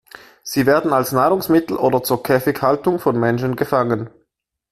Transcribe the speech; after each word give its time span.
Sie 0.41 0.65
werden 0.65 0.93
als 0.93 1.11
Nahrungsmittel 1.11 1.77
oder 1.77 2.01
zur 2.01 2.23
Käfighaltung 2.23 2.97
vom 2.97 3.19
Menschen 3.19 3.55
gefangen. 3.55 4.09